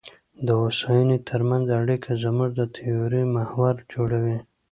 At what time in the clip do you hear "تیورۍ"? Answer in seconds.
2.75-3.23